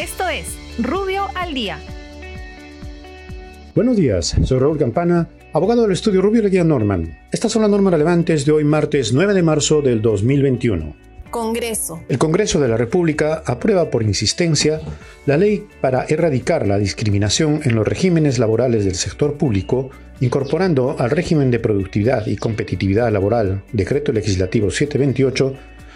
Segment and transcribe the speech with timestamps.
[0.00, 1.78] Esto es Rubio al Día.
[3.74, 7.18] Buenos días, soy Raúl Campana, abogado del estudio Rubio Leguía Norman.
[7.30, 10.96] Estas son las normas relevantes de hoy martes 9 de marzo del 2021.
[11.30, 12.00] Congreso.
[12.08, 14.80] El Congreso de la República aprueba por insistencia
[15.26, 19.90] la ley para erradicar la discriminación en los regímenes laborales del sector público,
[20.22, 25.54] incorporando al régimen de productividad y competitividad laboral, Decreto Legislativo 728,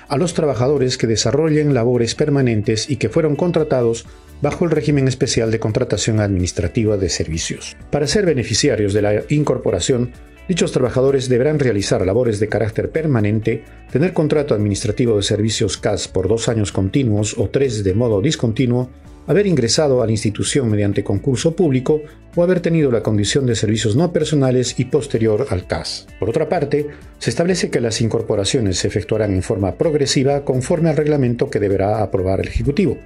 [0.09, 4.07] a los trabajadores que desarrollen labores permanentes y que fueron contratados
[4.43, 7.77] bajo el régimen especial de contratación administrativa de servicios.
[7.91, 10.13] Para ser beneficiarios de la incorporación,
[10.49, 16.29] dichos trabajadores deberán realizar labores de carácter permanente, tener contrato administrativo de servicios CAS por
[16.29, 18.91] dos años continuos o tres de modo discontinuo,
[19.27, 22.03] haber ingresado a la institución mediante concurso público
[22.35, 26.07] o haber tenido la condición de servicios no personales y posterior al CAS.
[26.19, 26.89] Por otra parte,
[27.19, 32.03] se establece que las incorporaciones se efectuarán en forma progresiva conforme al reglamento que deberá
[32.03, 32.99] aprobar el Ejecutivo,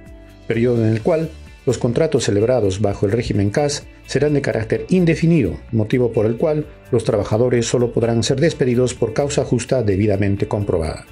[0.47, 1.29] periodo en el cual
[1.65, 6.65] los contratos celebrados bajo el régimen CAS serán de carácter indefinido, motivo por el cual
[6.91, 11.05] los trabajadores solo podrán ser despedidos por causa justa debidamente comprobada.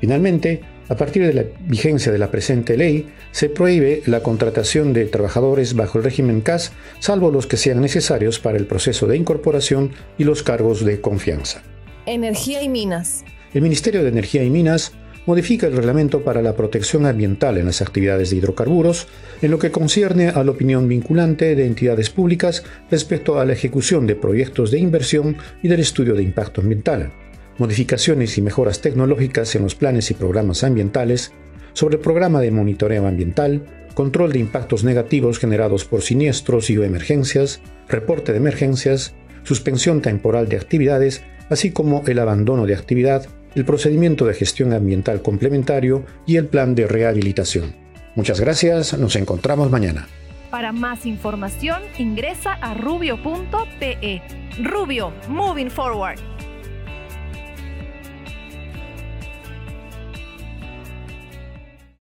[0.00, 5.06] Finalmente, a partir de la vigencia de la presente ley, se prohíbe la contratación de
[5.06, 9.92] trabajadores bajo el régimen CAS, salvo los que sean necesarios para el proceso de incorporación
[10.18, 11.62] y los cargos de confianza.
[12.06, 13.24] Energía y minas.
[13.52, 14.92] El Ministerio de Energía y Minas
[15.26, 19.08] modifica el reglamento para la protección ambiental en las actividades de hidrocarburos
[19.42, 24.06] en lo que concierne a la opinión vinculante de entidades públicas respecto a la ejecución
[24.06, 27.12] de proyectos de inversión y del estudio de impacto ambiental
[27.58, 31.32] modificaciones y mejoras tecnológicas en los planes y programas ambientales,
[31.72, 36.84] sobre el programa de monitoreo ambiental, control de impactos negativos generados por siniestros y o
[36.84, 43.64] emergencias, reporte de emergencias, suspensión temporal de actividades, así como el abandono de actividad, el
[43.64, 47.74] procedimiento de gestión ambiental complementario y el plan de rehabilitación.
[48.14, 50.08] Muchas gracias, nos encontramos mañana.
[50.50, 54.22] Para más información ingresa a rubio.pe.
[54.62, 56.35] Rubio, moving forward.